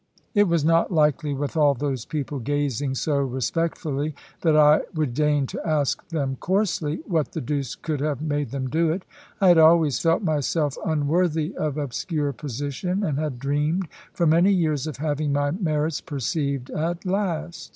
[0.33, 5.45] It was not likely, with all those people gazing so respectfully, that I would deign
[5.45, 9.03] to ask them coarsely, what the deuce could have made them do it.
[9.39, 14.87] I had always felt myself unworthy of obscure position, and had dreamed, for many years,
[14.87, 17.69] of having my merits perceived at last.